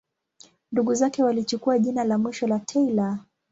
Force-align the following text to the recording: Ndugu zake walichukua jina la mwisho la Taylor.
Ndugu 0.71 0.93
zake 0.95 1.23
walichukua 1.23 1.79
jina 1.79 2.03
la 2.03 2.17
mwisho 2.17 2.47
la 2.47 2.59
Taylor. 2.59 3.17